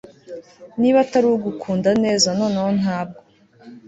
[0.79, 3.21] niba atari ugukunda neza, noneho ntabwo